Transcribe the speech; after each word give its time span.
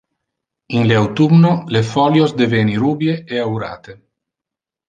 In 0.77 0.87
le 0.87 0.95
autumno, 0.95 1.51
le 1.75 1.83
folios 1.91 2.33
deveni 2.39 2.75
rubie 2.85 3.23
e 3.23 3.37
aurate. 3.37 3.99